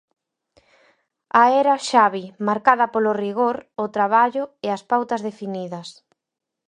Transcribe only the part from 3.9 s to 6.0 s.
traballo e as pautas definidas.